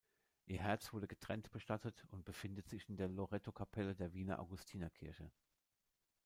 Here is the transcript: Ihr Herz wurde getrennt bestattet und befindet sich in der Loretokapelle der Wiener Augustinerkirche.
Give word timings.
Ihr 0.47 0.57
Herz 0.57 0.93
wurde 0.93 1.07
getrennt 1.07 1.51
bestattet 1.51 2.07
und 2.09 2.25
befindet 2.25 2.67
sich 2.67 2.89
in 2.89 2.97
der 2.97 3.07
Loretokapelle 3.07 3.93
der 3.93 4.13
Wiener 4.13 4.39
Augustinerkirche. 4.39 5.31